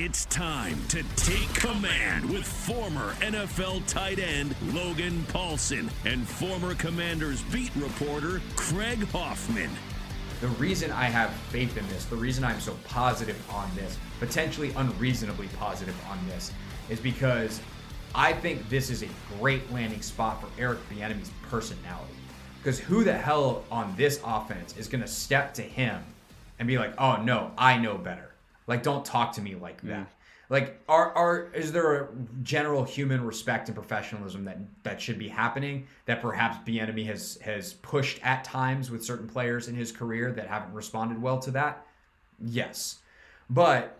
[0.00, 7.42] It's time to take command with former NFL tight end Logan Paulsen and former Commanders
[7.42, 9.68] beat reporter Craig Hoffman.
[10.40, 14.72] The reason I have faith in this, the reason I'm so positive on this, potentially
[14.76, 16.52] unreasonably positive on this,
[16.88, 17.60] is because
[18.14, 19.08] I think this is a
[19.40, 22.14] great landing spot for Eric Bieniemy's personality.
[22.58, 26.00] Because who the hell on this offense is going to step to him
[26.60, 28.28] and be like, "Oh no, I know better."
[28.68, 29.88] Like, don't talk to me like mm.
[29.88, 30.12] that.
[30.50, 32.08] Like, are are is there a
[32.42, 37.74] general human respect and professionalism that that should be happening that perhaps Bieniemy has has
[37.74, 41.84] pushed at times with certain players in his career that haven't responded well to that?
[42.40, 42.98] Yes,
[43.50, 43.98] but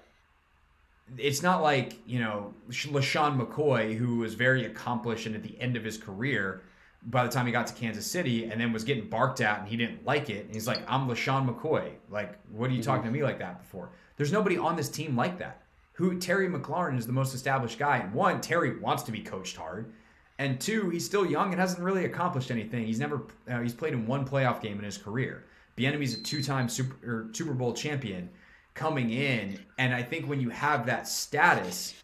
[1.19, 5.77] it's not like you know LeSean McCoy, who was very accomplished and at the end
[5.77, 6.63] of his career,
[7.11, 9.69] by the time he got to Kansas City, and then was getting barked at, and
[9.69, 10.45] he didn't like it.
[10.45, 11.93] And he's like, "I'm LeSean McCoy.
[12.11, 15.17] Like, what are you talking to me like that before?" There's nobody on this team
[15.17, 15.63] like that.
[15.95, 17.99] Who Terry McLaurin is the most established guy.
[17.99, 19.93] And one, Terry wants to be coached hard,
[20.39, 22.87] and two, he's still young and hasn't really accomplished anything.
[22.87, 25.45] He's never uh, he's played in one playoff game in his career.
[25.77, 28.29] Bieniemy's a two-time Super Super Bowl champion
[28.75, 31.95] coming in, and I think when you have that status,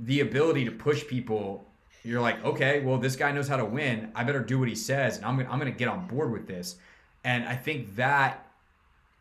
[0.00, 1.67] the ability to push people,
[2.08, 4.10] you're like, okay, well, this guy knows how to win.
[4.14, 6.46] I better do what he says, and I'm gonna, I'm to get on board with
[6.46, 6.76] this.
[7.22, 8.46] And I think that,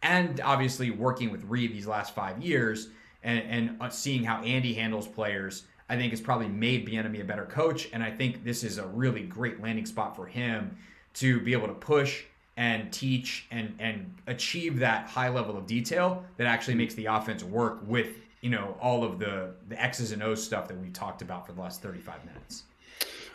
[0.02, 2.88] and obviously working with Reid these last five years,
[3.24, 7.26] and and uh, seeing how Andy handles players, I think has probably made Bieniemy a
[7.26, 7.90] better coach.
[7.92, 10.78] And I think this is a really great landing spot for him
[11.16, 12.24] to be able to push
[12.56, 17.44] and teach and and achieve that high level of detail that actually makes the offense
[17.44, 21.22] work with you know all of the the X's and O's stuff that we talked
[21.22, 22.64] about for the last 35 minutes.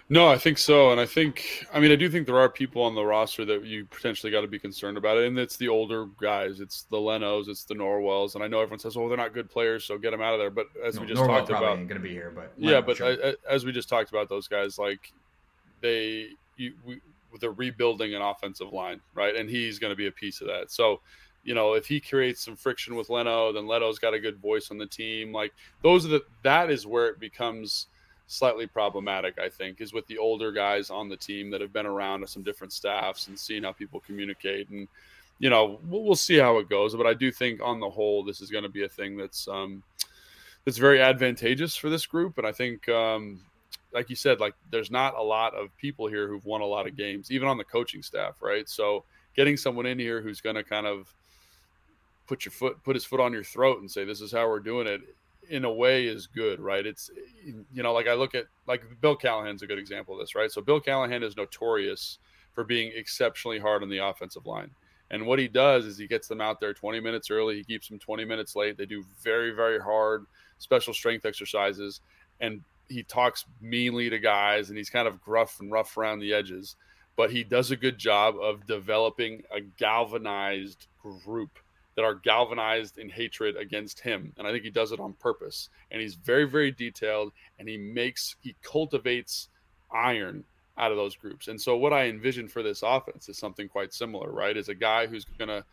[0.09, 2.83] No, I think so, and I think I mean I do think there are people
[2.83, 5.69] on the roster that you potentially got to be concerned about it, and it's the
[5.69, 9.17] older guys, it's the Lenos, it's the Norwells, and I know everyone says, "Oh, they're
[9.17, 11.27] not good players, so get them out of there." But as No, we just Norwell
[11.27, 13.07] talked about, ain't gonna be here, but yeah, Leno, but sure.
[13.07, 15.12] I, I, as we just talked about, those guys like
[15.81, 17.01] they you we,
[17.41, 19.35] they're rebuilding an offensive line, right?
[19.37, 20.71] And he's going to be a piece of that.
[20.71, 21.01] So,
[21.45, 24.71] you know, if he creates some friction with Leno, then Leno's got a good voice
[24.71, 25.33] on the team.
[25.33, 25.53] Like
[25.83, 27.87] those are the that is where it becomes
[28.32, 29.38] slightly problematic.
[29.38, 32.43] I think is with the older guys on the team that have been around some
[32.43, 34.88] different staffs and seeing how people communicate and.
[35.38, 38.22] You know, we'll, we'll see how it goes, but I do think on the whole,
[38.22, 39.82] this is going to be a thing that's um,
[40.65, 42.38] that's very advantageous for this group.
[42.38, 43.41] And I think, um,
[43.93, 46.87] like you said, like there's not a lot of people here who've won a lot
[46.87, 48.69] of games, even on the coaching staff, right?
[48.69, 49.04] So
[49.34, 51.12] getting someone in here who's going to kind of
[52.26, 54.60] put your foot, put his foot on your throat and say, this is how we're
[54.60, 55.00] doing it
[55.51, 56.87] in a way is good, right?
[56.87, 57.11] It's,
[57.45, 60.51] you know, like I look at, like Bill Callahan's a good example of this, right?
[60.51, 62.19] So Bill Callahan is notorious
[62.53, 64.71] for being exceptionally hard on the offensive line.
[65.11, 67.57] And what he does is he gets them out there 20 minutes early.
[67.57, 68.79] He keeps them 20 minutes late.
[68.79, 70.25] They do very, very hard
[70.59, 72.01] special strength exercises.
[72.41, 76.33] And he talks meanly to guys and he's kind of gruff and rough around the
[76.33, 76.77] edges.
[77.15, 80.87] But he does a good job of developing a galvanized
[81.25, 81.59] group
[81.95, 84.33] that are galvanized in hatred against him.
[84.39, 85.69] And I think he does it on purpose.
[85.91, 89.49] And he's very, very detailed and he makes, he cultivates
[89.93, 90.45] iron
[90.79, 91.49] out of those groups.
[91.49, 94.57] And so what I envision for this offense is something quite similar, right?
[94.57, 95.65] Is a guy who's going to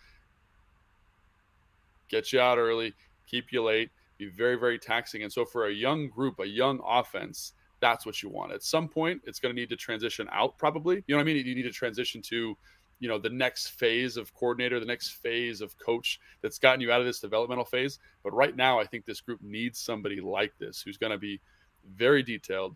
[2.10, 2.94] get you out early,
[3.26, 5.24] keep you late, be very, very taxing.
[5.24, 8.52] And so for a young group, a young offense, that's what you want.
[8.52, 10.96] At some point, it's going to need to transition out, probably.
[11.08, 11.46] You know what I mean?
[11.46, 12.58] You need to transition to,
[13.00, 16.92] you know, the next phase of coordinator, the next phase of coach that's gotten you
[16.92, 18.00] out of this developmental phase.
[18.24, 21.40] But right now, I think this group needs somebody like this who's going to be
[21.96, 22.76] very detailed,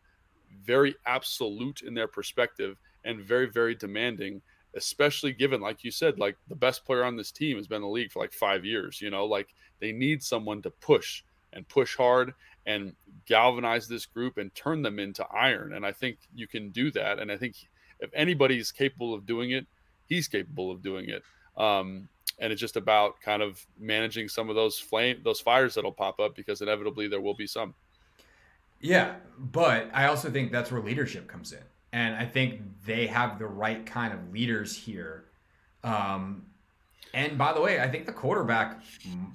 [0.63, 4.41] very absolute in their perspective, and very, very demanding.
[4.75, 7.81] Especially given, like you said, like the best player on this team has been in
[7.83, 8.99] the league for like five years.
[9.01, 12.33] You know, like they need someone to push and push hard
[12.65, 12.95] and
[13.27, 15.73] galvanize this group and turn them into iron.
[15.73, 17.19] And I think you can do that.
[17.19, 17.55] And I think
[17.99, 19.67] if anybody's capable of doing it,
[20.07, 21.23] he's capable of doing it.
[21.61, 22.07] Um,
[22.39, 26.19] and it's just about kind of managing some of those flame those fires that'll pop
[26.19, 27.73] up because inevitably there will be some.
[28.81, 31.63] Yeah, but I also think that's where leadership comes in,
[31.93, 35.25] and I think they have the right kind of leaders here.
[35.83, 36.45] Um,
[37.13, 38.81] and by the way, I think the quarterback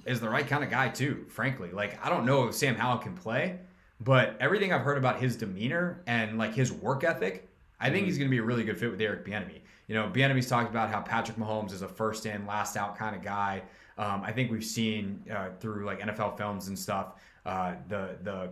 [0.05, 1.25] is the right kind of guy too.
[1.29, 3.57] Frankly, like I don't know if Sam Howell can play,
[4.01, 7.47] but everything I've heard about his demeanor and like his work ethic,
[7.79, 9.61] I think he's going to be a really good fit with Eric Bieniemy.
[9.89, 13.15] You know, Bieniemy's talked about how Patrick Mahomes is a first in, last out kind
[13.15, 13.63] of guy.
[13.97, 17.15] Um, I think we've seen uh, through like NFL films and stuff
[17.45, 18.51] uh, the the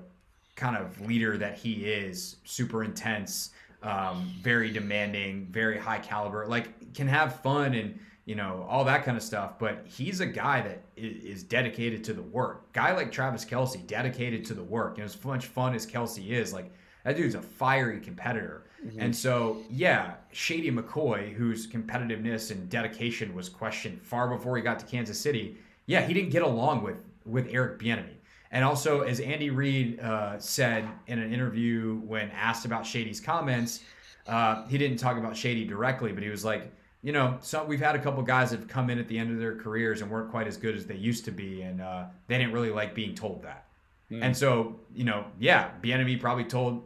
[0.56, 3.52] kind of leader that he is, super intense,
[3.84, 6.48] um, very demanding, very high caliber.
[6.48, 9.60] Like can have fun and you know all that kind of stuff.
[9.60, 12.74] But he's a guy that is dedicated to the work.
[12.74, 14.98] Guy like Travis Kelce, dedicated to the work.
[14.98, 16.72] You know, as much fun as Kelce is, like
[17.08, 18.64] that dude's a fiery competitor.
[18.86, 19.00] Mm-hmm.
[19.00, 24.78] And so, yeah, Shady McCoy, whose competitiveness and dedication was questioned far before he got
[24.80, 28.18] to Kansas City, yeah, he didn't get along with with Eric Bieniemy.
[28.52, 33.84] And also, as Andy Reid uh, said in an interview when asked about Shady's comments,
[34.28, 37.80] uh, he didn't talk about Shady directly, but he was like, you know, so we've
[37.80, 40.12] had a couple guys that have come in at the end of their careers and
[40.12, 42.94] weren't quite as good as they used to be, and uh, they didn't really like
[42.94, 43.64] being told that.
[44.12, 44.24] Mm.
[44.24, 46.84] And so, you know, yeah, Bieniemy probably told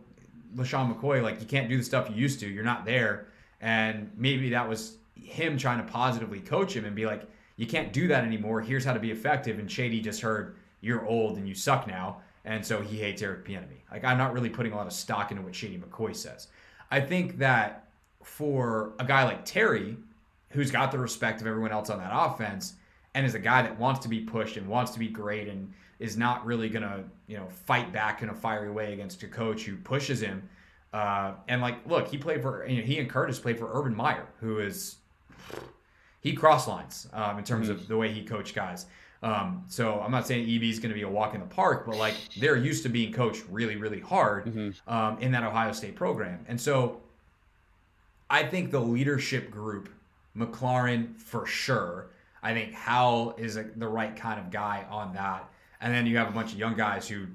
[0.56, 2.48] LeSean McCoy, like, you can't do the stuff you used to.
[2.48, 3.28] You're not there.
[3.60, 7.24] And maybe that was him trying to positively coach him and be like,
[7.56, 8.62] you can't do that anymore.
[8.62, 9.60] Here's how to be effective.
[9.60, 12.22] And Shady just heard, you're old and you suck now.
[12.44, 13.82] And so he hates Eric Bieniemy.
[13.92, 16.48] Like, I'm not really putting a lot of stock into what Shady McCoy says.
[16.90, 17.88] I think that
[18.24, 19.96] for a guy like Terry,
[20.50, 22.74] who's got the respect of everyone else on that offense,
[23.14, 25.72] and is a guy that wants to be pushed and wants to be great and
[26.00, 29.28] is not really going to, you know, fight back in a fiery way against a
[29.28, 30.48] coach who pushes him.
[30.94, 33.96] Uh, and like, look, he played for, you know, he and Curtis played for Urban
[33.96, 34.98] Meyer, who is,
[36.22, 37.80] he cross lines um, in terms mm-hmm.
[37.80, 38.88] of the way he coached guys.
[39.24, 41.86] Um, so I'm not saying EB is going to be a walk in the park,
[41.86, 44.92] but like they're used to being coached really, really hard mm-hmm.
[44.92, 46.44] um, in that Ohio State program.
[46.48, 47.02] And so
[48.30, 49.90] I think the leadership group,
[50.36, 52.08] McLaurin for sure.
[52.44, 55.48] I think Howell is a, the right kind of guy on that.
[55.80, 57.28] And then you have a bunch of young guys who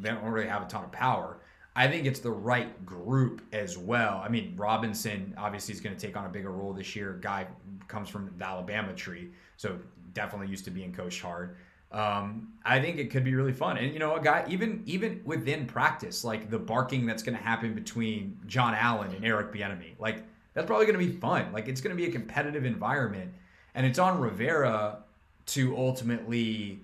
[0.00, 1.38] they don't really have a ton of power.
[1.74, 4.22] I think it's the right group as well.
[4.24, 7.18] I mean, Robinson obviously is going to take on a bigger role this year.
[7.20, 7.46] Guy
[7.86, 9.78] comes from the Alabama tree, so
[10.14, 11.56] definitely used to being coached hard.
[11.92, 13.76] Um, I think it could be really fun.
[13.76, 17.42] And you know, a guy even even within practice, like the barking that's going to
[17.42, 20.24] happen between Jon Allen and Eric Bieniemy, like
[20.54, 21.52] that's probably going to be fun.
[21.52, 23.32] Like it's going to be a competitive environment,
[23.76, 24.98] and it's on Rivera
[25.46, 26.80] to ultimately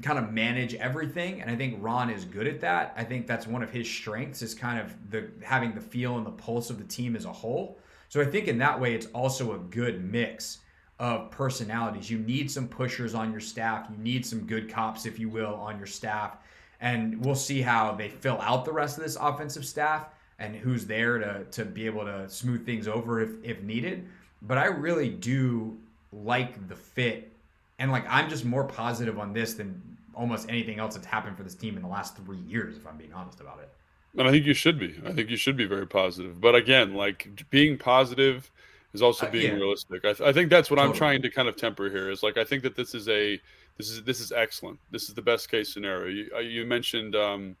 [0.00, 1.42] kind of manage everything.
[1.42, 2.94] And i think ron is good at that.
[2.96, 6.24] I think that's one of his strengths is kind of the having the feel and
[6.24, 7.78] the pulse of the team as a whole.
[8.08, 10.60] So i think in that way it's also a good mix
[11.00, 12.08] of personalities.
[12.08, 13.88] You need some pushers on your staff.
[13.90, 16.36] You need some good cops if you will on your staff.
[16.80, 20.06] And we'll see how they fill out the rest of this offensive staff
[20.38, 24.06] and who's there to, to be able to smooth things over if, if needed.
[24.42, 25.76] But i really do
[26.22, 27.32] like the fit
[27.78, 29.80] and like I'm just more positive on this than
[30.14, 32.96] almost anything else that's happened for this team in the last three years, if I'm
[32.96, 33.68] being honest about it.
[34.16, 34.94] And I think you should be.
[35.04, 36.40] I think you should be very positive.
[36.40, 38.50] But again, like being positive
[38.92, 39.60] is also uh, being uh, yeah.
[39.60, 40.04] realistic.
[40.04, 40.92] I, th- I, think that's what totally.
[40.92, 42.10] I'm trying to kind of temper here.
[42.10, 43.40] Is like I think that this is a
[43.76, 44.78] this is this is excellent.
[44.92, 46.06] This is the best case scenario.
[46.06, 47.56] You, uh, you mentioned, um,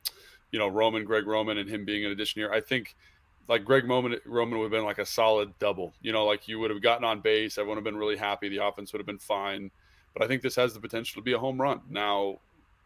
[0.52, 2.52] you know, Roman, Greg Roman, and him being an addition here.
[2.52, 2.94] I think
[3.48, 5.92] like Greg Roman, Roman would have been like a solid double.
[6.00, 7.58] You know, like you would have gotten on base.
[7.58, 8.48] Everyone would have been really happy.
[8.48, 9.70] The offense would have been fine
[10.14, 11.80] but I think this has the potential to be a home run.
[11.90, 12.38] Now,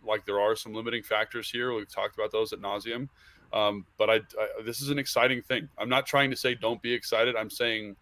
[0.05, 1.73] like there are some limiting factors here.
[1.75, 3.09] We've talked about those at nauseum.
[3.53, 5.69] Um, but I, I, this is an exciting thing.
[5.79, 7.37] I'm not trying to say don't be excited.
[7.37, 7.97] I'm saying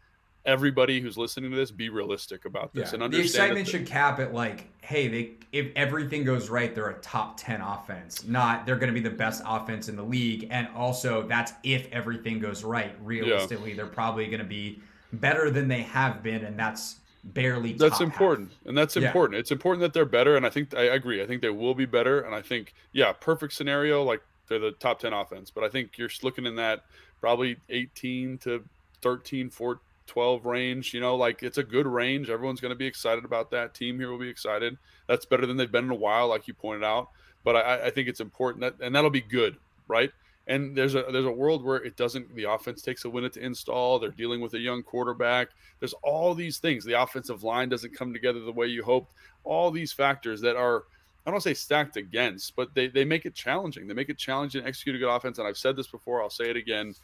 [0.47, 2.95] everybody who's listening to this be realistic about this yeah.
[2.95, 3.25] and understand.
[3.25, 7.37] The excitement should cap at like, hey, they if everything goes right, they're a top
[7.37, 8.25] ten offense.
[8.25, 11.88] Not they're going to be the best offense in the league, and also that's if
[11.93, 12.95] everything goes right.
[13.03, 13.76] Realistically, yeah.
[13.76, 14.81] they're probably going to be
[15.12, 17.73] better than they have been, and that's barely.
[17.73, 18.69] That's important, half.
[18.69, 19.35] and that's important.
[19.35, 19.41] Yeah.
[19.41, 21.23] It's important that they're better, and I think I agree.
[21.23, 24.73] I think they will be better, and I think yeah, perfect scenario like they're the
[24.73, 26.85] top ten offense, but I think you're looking in that
[27.21, 28.62] probably 18 to
[29.03, 30.95] 13, 4, 12 range.
[30.95, 32.31] You know, like it's a good range.
[32.31, 33.75] Everyone's going to be excited about that.
[33.75, 34.77] Team here will be excited.
[35.09, 37.11] That's better than they've been in a while, like you pointed out.
[37.45, 39.57] But I, I think it's important that, and that'll be good,
[39.89, 40.11] right?
[40.49, 42.35] And there's a there's a world where it doesn't.
[42.35, 43.99] The offense takes a minute to install.
[43.99, 45.49] They're dealing with a young quarterback.
[45.81, 46.85] There's all these things.
[46.85, 49.13] The offensive line doesn't come together the way you hoped.
[49.43, 50.85] All these factors that are
[51.27, 53.89] I don't say stacked against, but they, they make it challenging.
[53.89, 55.39] They make it challenging to execute a good offense.
[55.39, 56.95] And I've said this before, I'll say it again.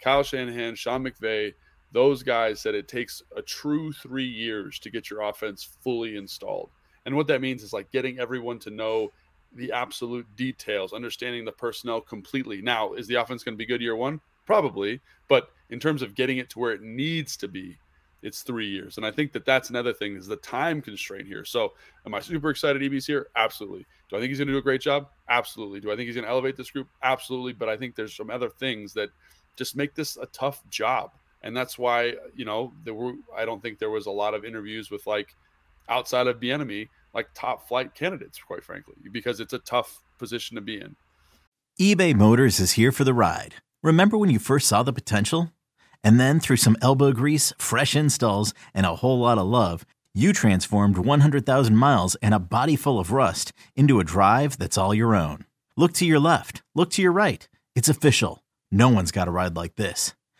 [0.00, 1.54] Kyle Shanahan, Sean McVay,
[1.92, 6.70] those guys said it takes a true three years to get your offense fully installed.
[7.06, 9.10] And what that means is like getting everyone to know
[9.54, 12.60] the absolute details, understanding the personnel completely.
[12.60, 14.20] Now, is the offense going to be good year one?
[14.44, 15.00] Probably.
[15.28, 17.78] But in terms of getting it to where it needs to be,
[18.22, 18.96] it's three years.
[18.96, 21.44] And I think that that's another thing is the time constraint here.
[21.44, 23.28] So am I super excited EB's here?
[23.36, 23.86] Absolutely.
[24.10, 25.08] Do I think he's going to do a great job?
[25.28, 25.80] Absolutely.
[25.80, 26.88] Do I think he's going to elevate this group?
[27.02, 27.52] Absolutely.
[27.52, 29.10] But I think there's some other things that
[29.56, 31.12] just make this a tough job.
[31.42, 34.44] And that's why, you know, there were, I don't think there was a lot of
[34.44, 35.34] interviews with like
[35.88, 40.60] outside of Bieniemy like top flight candidates, quite frankly, because it's a tough position to
[40.60, 40.96] be in.
[41.80, 43.56] eBay Motors is here for the ride.
[43.82, 45.52] Remember when you first saw the potential?
[46.04, 50.32] And then through some elbow grease, fresh installs, and a whole lot of love, you
[50.32, 55.14] transformed 100,000 miles and a body full of rust into a drive that's all your
[55.14, 55.44] own.
[55.76, 57.48] Look to your left, look to your right.
[57.74, 58.42] It's official.
[58.70, 60.14] No one's got a ride like this.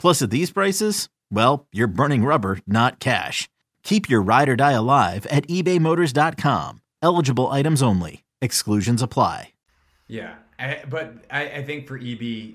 [0.00, 3.48] Plus, at these prices, well, you're burning rubber, not cash.
[3.82, 6.80] Keep your ride or die alive at ebaymotors.com.
[7.02, 8.24] Eligible items only.
[8.40, 9.52] Exclusions apply.
[10.08, 12.54] Yeah, I, but I, I think for EB,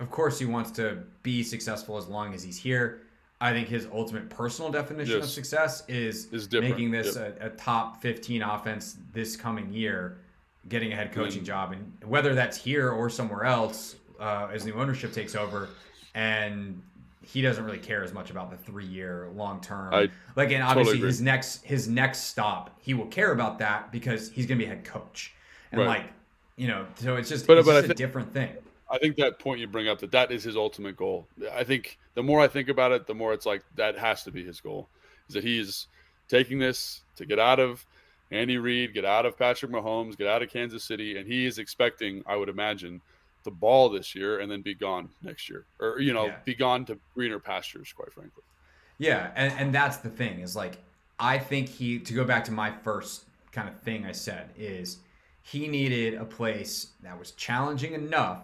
[0.00, 3.02] of course, he wants to be successful as long as he's here.
[3.40, 6.70] I think his ultimate personal definition of success is, Is different.
[6.74, 7.38] making this Yep.
[7.42, 10.16] a, a top 15 offense this coming year,
[10.70, 11.46] getting a head coaching Mm.
[11.46, 11.72] job.
[11.72, 15.68] And whether that's here or somewhere else uh, as new ownership takes over.
[16.16, 16.82] And
[17.22, 19.92] he doesn't really care as much about the three year long term.
[20.34, 21.08] Like, and obviously agree.
[21.08, 24.70] his next his next stop, he will care about that because he's going to be
[24.70, 25.34] a head coach.
[25.70, 25.86] And Right.
[25.88, 26.06] like,
[26.56, 28.56] you know, so it's just, But- it's but just a think- different thing.
[28.88, 31.26] I think that point you bring up that that is his ultimate goal.
[31.52, 34.30] I think the more I think about it, the more it's like that has to
[34.30, 34.88] be his goal.
[35.28, 35.88] Is that he's
[36.28, 37.84] taking this to get out of
[38.30, 41.58] Andy Reid, get out of Patrick Mahomes, get out of Kansas City, and he is
[41.58, 43.00] expecting, I would imagine,
[43.46, 46.36] the ball this year and then be gone next year, or you know, Yeah.
[46.44, 47.92] be gone to greener pastures.
[47.94, 48.42] Quite frankly,
[48.98, 50.76] Yeah, and, and that's the thing is like
[51.18, 54.98] I think he to go back to my first kind of thing I said is
[55.42, 58.42] he needed a place that was challenging enough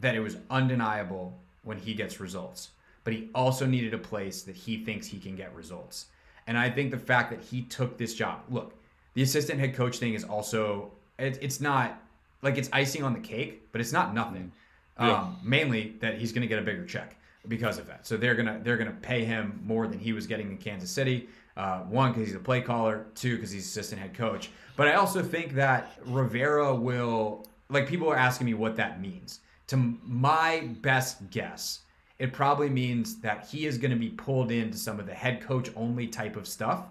[0.00, 2.70] that it was undeniable when he gets results.
[3.02, 6.06] But he also needed a place that he thinks he can get results.
[6.46, 8.74] And I think the fact that he took this job, look,
[9.14, 12.00] the assistant head coach thing is also it, it's not
[12.44, 14.52] like it's icing on the cake, but it's not nothing.
[15.00, 15.22] Yeah.
[15.22, 17.16] Um, mainly that he's going to get a bigger check
[17.48, 18.06] because of that.
[18.06, 21.28] So they're gonna they're gonna pay him more than he was getting in Kansas City.
[21.56, 23.06] Uh, one because he's a play caller.
[23.14, 24.50] Two because he's assistant head coach.
[24.76, 29.40] But I also think that Rivera will like people are asking me what that means.
[29.68, 31.80] To my best guess,
[32.18, 35.40] it probably means that he is going to be pulled into some of the head
[35.40, 36.84] coach only type of stuff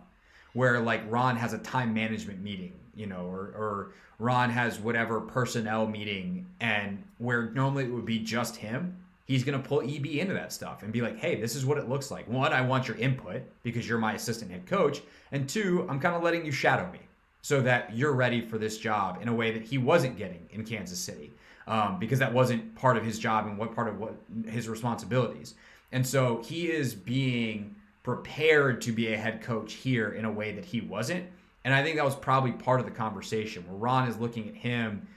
[0.54, 5.22] where like Ron has a time management meeting, you know, or, or Ron has whatever
[5.22, 10.06] personnel meeting, and where normally it would be just him, he's going to pull EB
[10.06, 12.28] into that stuff and be like, hey, this is what it looks like.
[12.28, 15.02] One, I want your input because you're my assistant head coach.
[15.32, 17.00] And two, I'm kind of letting you shadow me
[17.42, 20.64] so that you're ready for this job in a way that he wasn't getting in
[20.64, 21.32] Kansas City
[21.68, 24.16] um, because that wasn't part of his job and what part of what
[24.48, 25.56] his responsibilities.
[25.92, 30.52] And so he is being prepared to be a head coach here in a way
[30.52, 31.26] that he wasn't.
[31.66, 34.56] And I think that was probably part of the conversation where Ron is looking at
[34.56, 35.08] him.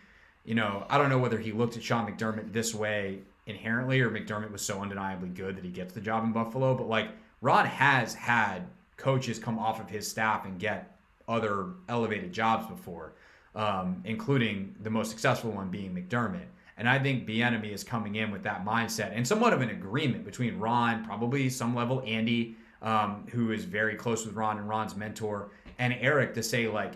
[0.45, 4.11] You know, I don't know whether he looked at Sean McDermott this way inherently or
[4.11, 6.75] McDermott was so undeniably good that he gets the job in Buffalo.
[6.75, 7.09] But like
[7.41, 10.97] Ron has had coaches come off of his staff and get
[11.29, 13.12] other elevated jobs before,
[13.55, 16.47] um, including the most successful one being McDermott.
[16.79, 20.25] And I think Bieniemy is coming in with that mindset and somewhat of an agreement
[20.25, 24.95] between Ron, probably some level Andy, um, who is very close with Ron and Ron's
[24.95, 26.95] mentor, and Eric to say like,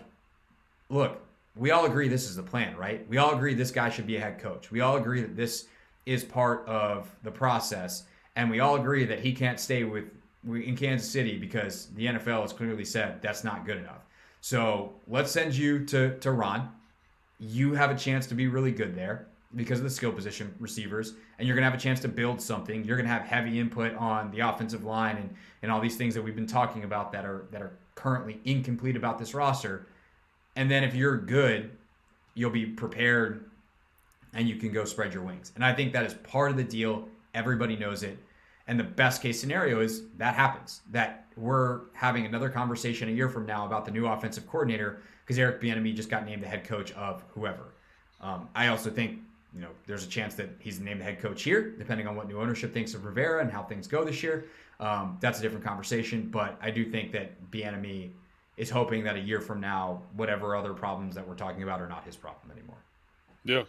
[0.89, 1.21] look,
[1.55, 3.07] we all agree this is the plan, right?
[3.09, 4.71] We all agree this guy should be a head coach.
[4.71, 5.67] We all agree that this
[6.05, 8.03] is part of the process,
[8.35, 10.05] and we all agree that he can't stay with
[10.45, 14.05] in Kansas City because the NFL has clearly said that's not good enough.
[14.39, 16.69] So let's send you to to Ron.
[17.39, 21.13] You have a chance to be really good there because of the skill position receivers,
[21.37, 22.83] and you're gonna have a chance to build something.
[22.83, 26.23] You're gonna have heavy input on the offensive line and and all these things that
[26.23, 29.87] we've been talking about that are that are currently incomplete about this roster.
[30.55, 31.71] And then if you're good,
[32.33, 33.49] you'll be prepared
[34.33, 35.51] and you can go spread your wings.
[35.55, 37.07] And I think that is part of the deal.
[37.33, 38.17] Everybody knows it.
[38.67, 40.81] And the best case scenario is that happens.
[40.91, 45.37] That we're having another conversation a year from now about the new offensive coordinator because
[45.37, 47.73] Eric Bieniemy just got named the head coach of whoever.
[48.21, 49.19] Um, I also think
[49.53, 52.27] you know there's a chance that he's named the head coach here, depending on what
[52.27, 54.45] new ownership thinks of Rivera and how things go this year.
[54.81, 58.09] Um, that's a different conversation, but I do think that Bieniemy
[58.57, 61.87] is hoping that a year from now, whatever other problems that we're talking about are
[61.87, 62.77] not his problem anymore.
[63.45, 63.63] Yeah,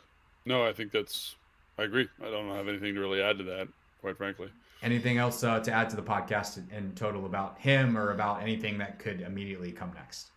[0.46, 1.36] no, I think that's.
[1.78, 2.08] I agree.
[2.20, 3.68] I don't have anything to really add to that,
[4.00, 4.48] quite frankly.
[4.82, 8.78] Anything else uh, to add to the podcast in total about him or about anything
[8.78, 10.28] that could immediately come next?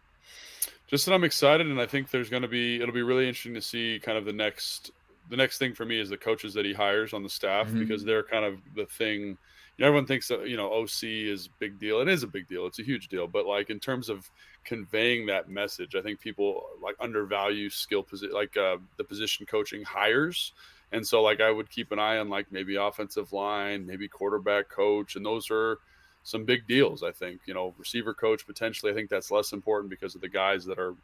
[0.87, 2.81] Just that I'm excited, and I think there's going to be.
[2.81, 4.91] It'll be really interesting to see kind of the next.
[5.29, 7.79] The next thing for me is the coaches that he hires on the staff mm-hmm.
[7.79, 9.37] because they're kind of the thing.
[9.77, 11.99] Know, everyone thinks that you know OC is big deal.
[11.99, 12.65] It is a big deal.
[12.65, 13.27] It's a huge deal.
[13.27, 14.29] But like in terms of
[14.63, 19.83] conveying that message, I think people like undervalue skill position, like uh, the position coaching
[19.83, 20.53] hires.
[20.91, 24.69] And so like I would keep an eye on like maybe offensive line, maybe quarterback
[24.69, 25.79] coach, and those are
[26.23, 27.03] some big deals.
[27.03, 28.91] I think you know receiver coach potentially.
[28.91, 30.95] I think that's less important because of the guys that are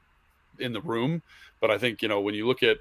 [0.60, 1.22] in the room.
[1.60, 2.78] But I think you know when you look at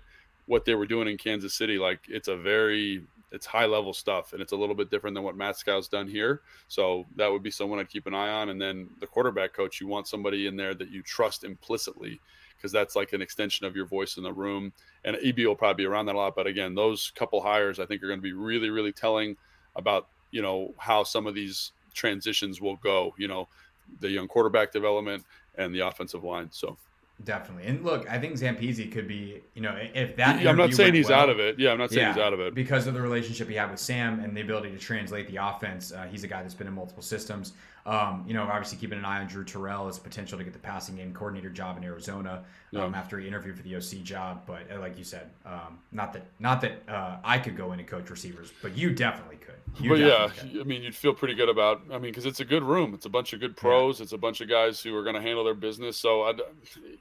[0.47, 4.33] what they were doing in Kansas City, like it's a very it's high level stuff
[4.33, 6.43] and it's a little bit different than what Matt Scou's done here.
[6.69, 8.51] So that would be someone I'd keep an eye on.
[8.51, 12.21] And then the quarterback coach, you want somebody in there that you trust implicitly
[12.57, 14.73] because that's like an extension of your voice in the room.
[15.05, 16.35] And EB will probably be around that a lot.
[16.35, 19.37] But again, those couple hires I think are going to be really, really telling
[19.77, 23.49] about, you know, how some of these transitions will go, you know,
[24.01, 25.25] the young quarterback development
[25.57, 26.49] and the offensive line.
[26.51, 26.77] So
[27.25, 27.67] definitely.
[27.67, 30.41] And look, I think Zampese could be, you know, if that.
[30.41, 31.59] Yeah, I'm not saying he's well, out of it.
[31.59, 33.71] Yeah, I'm not saying yeah, he's out of it because of the relationship he had
[33.71, 35.93] with Sam and the ability to translate the offense.
[35.93, 37.53] Uh, he's a guy that's been in multiple systems.
[37.91, 40.61] Um, you know, obviously keeping an eye on Drew Terrell as potential to get the
[40.61, 42.85] passing game coordinator job in Arizona yeah.
[42.85, 44.43] um, after he interviewed for the OC job.
[44.47, 47.81] But uh, like you said, um, not that not that uh, I could go in
[47.81, 49.57] and coach receivers, but you definitely could.
[49.81, 50.61] You but yeah, could.
[50.61, 51.83] I mean, you'd feel pretty good about.
[51.91, 52.95] I mean, because it's a good room.
[52.95, 53.99] It's a bunch of good pros.
[53.99, 54.05] Yeah.
[54.05, 55.97] It's a bunch of guys who are going to handle their business.
[55.97, 56.35] So, I,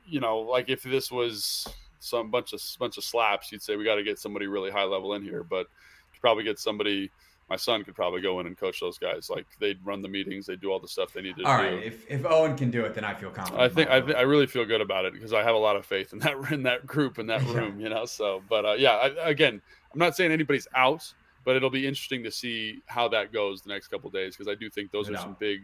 [0.08, 1.68] you know, like if this was
[2.00, 4.86] some bunch of bunch of slaps, you'd say we got to get somebody really high
[4.86, 5.68] level in here, but
[6.14, 7.12] you probably get somebody
[7.50, 9.30] my son could probably go in and coach those guys.
[9.30, 11.64] Like they'd run the meetings, they'd do all the stuff they need to all do.
[11.64, 13.62] All right, if, if Owen can do it, then I feel confident.
[13.62, 15.76] I think I, th- I really feel good about it because I have a lot
[15.76, 18.06] of faith in that in that group in that room, you know.
[18.06, 19.62] So, but uh, yeah, I, again,
[19.94, 21.12] I'm not saying anybody's out,
[21.44, 24.56] but it'll be interesting to see how that goes the next couple days because I
[24.56, 25.62] do think those are some big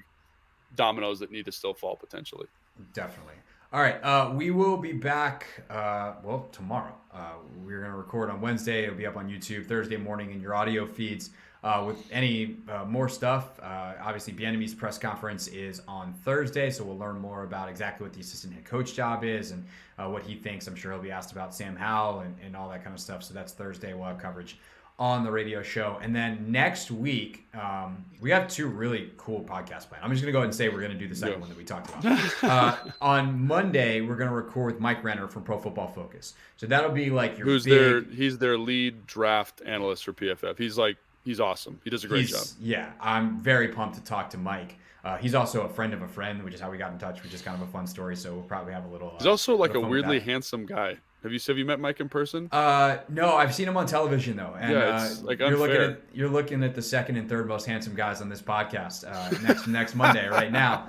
[0.75, 2.47] dominoes that need to still fall potentially.
[2.93, 3.35] Definitely.
[3.73, 5.47] All right, uh, we will be back.
[5.69, 6.95] Uh, well, tomorrow.
[7.13, 7.33] Uh,
[7.65, 8.83] we're going to record on Wednesday.
[8.83, 11.31] It'll be up on YouTube Thursday morning in your audio feeds.
[11.65, 16.83] Uh, with any uh, more stuff, uh, obviously, Bieniemy's press conference is on Thursday, so
[16.83, 19.65] we'll learn more about exactly what the assistant head coach job is and
[19.97, 20.67] uh, what he thinks.
[20.67, 23.23] I'm sure he'll be asked about Sam Howell and, and all that kind of stuff.
[23.23, 23.95] So that's Thursday.
[23.95, 24.59] We'll have coverage
[24.97, 25.97] on the radio show.
[26.01, 30.03] And then next week, um, we have two really cool podcasts planned.
[30.03, 31.39] I'm just going to go ahead and say we're going to do the second yeah.
[31.39, 32.43] one that we talked about.
[32.43, 36.35] uh, on Monday, we're going to record with Mike Renner from Pro Football Focus.
[36.57, 37.73] So that'll be like your who's big...
[37.73, 40.57] their he's their lead draft analyst for PFF.
[40.57, 41.81] He's like he's awesome.
[41.83, 42.45] He does a great he's, job.
[42.61, 44.77] Yeah, I'm very pumped to talk to Mike.
[45.03, 47.21] Uh, he's also a friend of a friend, which is how we got in touch,
[47.21, 48.15] which is kind of a fun story.
[48.15, 49.09] So we'll probably have a little.
[49.09, 50.97] Uh, he's also like a weirdly handsome guy.
[51.21, 52.49] Have you have you met Mike in person?
[52.51, 54.55] Uh, no, I've seen him on television though.
[54.59, 55.49] And, yeah, it's uh, like unfair.
[55.49, 58.41] You're looking at you're looking at the second and third most handsome guys on this
[58.43, 60.87] podcast uh, next next Monday right now.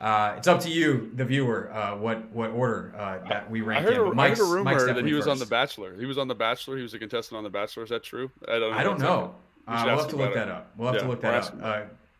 [0.00, 3.86] Uh, it's up to you, the viewer, uh, what what order uh, that we rank
[3.86, 4.04] I heard, in.
[4.04, 5.30] But Mike's, I heard a rumor that he was first.
[5.30, 5.96] on The Bachelor.
[5.96, 6.76] He was on The Bachelor.
[6.76, 7.84] He was a contestant on The Bachelor.
[7.84, 8.30] Is that true?
[8.48, 8.78] I don't know.
[8.78, 9.34] I don't know.
[9.66, 10.72] Uh, we'll have to look that up.
[10.76, 11.54] We'll have yeah, to look that up.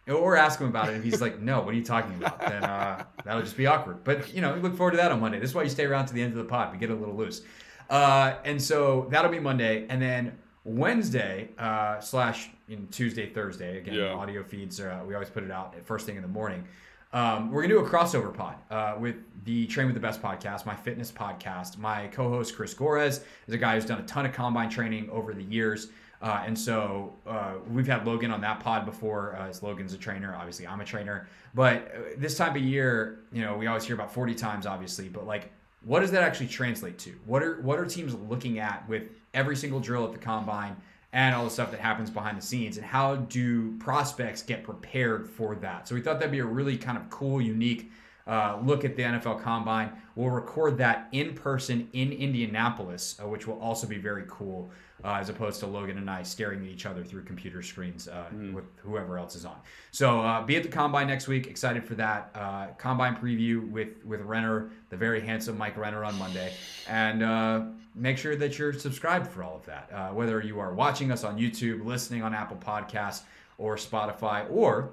[0.09, 0.97] Uh, or ask him about it.
[0.97, 2.41] If he's like, no, what are you talking about?
[2.41, 4.03] Then uh, that'll just be awkward.
[4.03, 5.39] But, you know, look forward to that on Monday.
[5.39, 6.73] This is why you stay around to the end of the pod.
[6.73, 7.43] We get a little loose.
[7.89, 9.87] Uh, and so that'll be Monday.
[9.89, 14.13] And then Wednesday uh, slash in Tuesday, Thursday, again, yeah.
[14.13, 16.65] audio feeds, uh, we always put it out at first thing in the morning.
[17.13, 20.65] Um, we're gonna do a crossover pod uh, with the Train with the Best podcast,
[20.65, 21.77] my fitness podcast.
[21.77, 25.35] My co-host Chris Gorez is a guy who's done a ton of combine training over
[25.35, 25.89] the years.
[26.23, 29.37] Uh, and so uh, we've had Logan on that pod before.
[29.37, 31.29] Uh, as Logan's a trainer, obviously I'm a trainer.
[31.53, 35.09] But uh, this time of year, you know, we always hear about 40 times, obviously.
[35.09, 35.51] But like,
[35.85, 37.11] what does that actually translate to?
[37.27, 40.77] What are what are teams looking at with every single drill at the combine
[41.13, 42.77] and all the stuff that happens behind the scenes?
[42.77, 45.89] And how do prospects get prepared for that?
[45.89, 47.91] So we thought that'd be a really kind of cool, unique
[48.27, 49.91] uh, look at the NFL Combine.
[50.15, 54.71] We'll record that in person in Indianapolis, uh, which will also be very cool
[55.05, 58.27] uh, as opposed to Logan and I staring at each other through computer screens uh,
[58.33, 58.53] mm.
[58.53, 59.57] with whoever else is on.
[59.91, 61.49] So uh, be at the combine next week.
[61.49, 66.17] Excited for that uh, combine preview with with Renner, the very handsome Mike Renner on
[66.19, 66.53] Monday,
[66.89, 67.63] and uh,
[67.95, 69.91] make sure that you're subscribed for all of that.
[69.93, 73.23] Uh, whether you are watching us on YouTube, listening on Apple Podcasts
[73.59, 74.91] or Spotify, or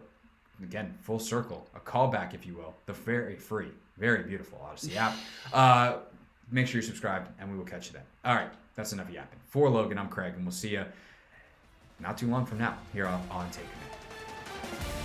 [0.61, 5.15] again, full circle, a callback, if you will, the very free, very beautiful Odyssey app.
[5.53, 5.97] Uh,
[6.51, 8.03] make sure you're subscribed, and we will catch you then.
[8.25, 9.39] All right, that's enough yapping.
[9.47, 10.85] For Logan, I'm Craig, and we'll see you
[11.99, 14.98] not too long from now here on, on Take Command.